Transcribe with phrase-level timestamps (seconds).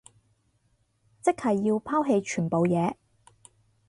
[1.21, 2.95] 即係要拋棄全部嘢